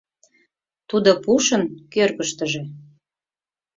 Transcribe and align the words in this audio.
Тудо 0.89 1.11
пушын 1.23 1.63
кӧргыштыжӧ 1.93 2.63